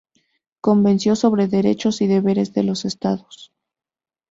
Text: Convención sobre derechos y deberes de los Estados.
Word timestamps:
Convención 0.61 1.15
sobre 1.15 1.47
derechos 1.47 2.01
y 2.01 2.07
deberes 2.07 2.53
de 2.53 2.63
los 2.63 2.85
Estados. 2.85 3.53